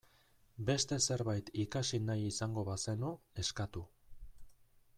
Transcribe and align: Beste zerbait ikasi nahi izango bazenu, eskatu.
Beste 0.69 0.97
zerbait 1.07 1.51
ikasi 1.65 1.99
nahi 2.07 2.25
izango 2.29 2.63
bazenu, 2.71 3.13
eskatu. 3.45 3.85